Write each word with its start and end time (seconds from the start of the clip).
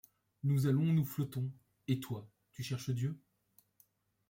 Nous 0.43 0.65
allons, 0.65 0.91
nous 0.93 1.05
flottons.— 1.05 1.51
Et 1.87 1.99
toi, 1.99 2.27
tu 2.53 2.63
cherches 2.63 2.89
Dieu? 2.89 3.19